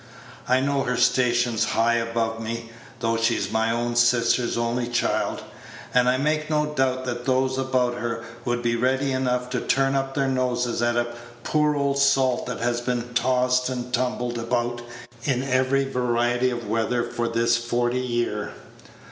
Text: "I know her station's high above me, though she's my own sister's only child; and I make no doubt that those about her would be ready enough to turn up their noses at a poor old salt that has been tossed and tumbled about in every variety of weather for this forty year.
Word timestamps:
"I 0.47 0.61
know 0.61 0.81
her 0.81 0.97
station's 0.97 1.63
high 1.63 1.93
above 1.97 2.41
me, 2.41 2.71
though 3.01 3.17
she's 3.17 3.51
my 3.51 3.69
own 3.69 3.95
sister's 3.95 4.57
only 4.57 4.87
child; 4.87 5.43
and 5.93 6.09
I 6.09 6.17
make 6.17 6.49
no 6.49 6.65
doubt 6.65 7.05
that 7.05 7.27
those 7.27 7.59
about 7.59 7.93
her 7.99 8.23
would 8.43 8.63
be 8.63 8.75
ready 8.75 9.11
enough 9.11 9.51
to 9.51 9.61
turn 9.61 9.93
up 9.93 10.15
their 10.15 10.27
noses 10.27 10.81
at 10.81 10.95
a 10.95 11.13
poor 11.43 11.75
old 11.75 11.99
salt 11.99 12.47
that 12.47 12.61
has 12.61 12.81
been 12.81 13.13
tossed 13.13 13.69
and 13.69 13.93
tumbled 13.93 14.39
about 14.39 14.81
in 15.23 15.43
every 15.43 15.83
variety 15.83 16.49
of 16.49 16.67
weather 16.67 17.03
for 17.03 17.27
this 17.27 17.55
forty 17.57 17.99
year. 17.99 18.53